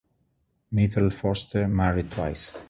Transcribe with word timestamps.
Myrtle 0.71 1.11
Foster 1.11 1.67
married 1.67 2.09
twice. 2.09 2.55